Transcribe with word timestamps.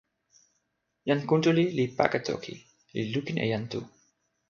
jan 1.07 1.21
Kuntuli 1.29 1.65
li 1.77 1.85
pake 1.97 2.19
toki, 2.27 2.53
li 2.93 3.01
lukin 3.13 3.37
e 3.43 3.45
jan 3.51 3.63
Tu. 3.71 3.79